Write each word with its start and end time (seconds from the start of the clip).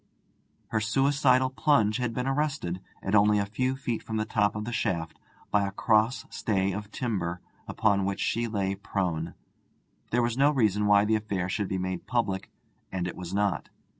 Her 0.69 0.79
suicidal 0.79 1.51
plunge 1.51 1.97
had 1.97 2.11
been 2.11 2.25
arrested, 2.25 2.81
at 3.03 3.13
only 3.13 3.37
a 3.37 3.45
few 3.45 3.75
feet 3.75 4.01
from 4.01 4.17
the 4.17 4.25
top 4.25 4.55
of 4.55 4.65
the 4.65 4.71
shaft, 4.73 5.19
by 5.51 5.67
a 5.67 5.71
cross 5.71 6.25
stay 6.31 6.71
of 6.71 6.89
timber, 6.89 7.39
upon 7.67 8.03
which 8.05 8.19
she 8.19 8.47
lay 8.47 8.73
prone. 8.73 9.35
There 10.09 10.23
was 10.23 10.39
no 10.39 10.49
reason 10.49 10.87
why 10.87 11.05
the 11.05 11.15
affair 11.17 11.49
should 11.49 11.67
be 11.67 11.77
made 11.77 12.07
public, 12.07 12.49
and 12.91 13.07
it 13.07 13.15
was 13.15 13.31
not. 13.31 13.69